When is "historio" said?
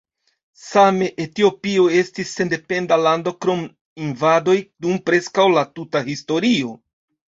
6.09-6.75